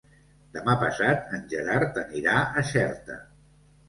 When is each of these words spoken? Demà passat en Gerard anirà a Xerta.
Demà 0.53 0.73
passat 0.83 1.35
en 1.37 1.43
Gerard 1.51 1.99
anirà 2.05 2.39
a 2.39 2.65
Xerta. 2.71 3.19